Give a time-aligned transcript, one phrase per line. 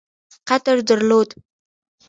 [0.47, 1.29] قدر درلود.